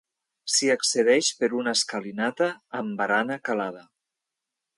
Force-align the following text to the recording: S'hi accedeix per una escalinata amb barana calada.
S'hi 0.53 0.69
accedeix 0.75 1.29
per 1.41 1.49
una 1.59 1.73
escalinata 1.81 2.49
amb 2.81 2.99
barana 3.03 3.39
calada. 3.51 3.87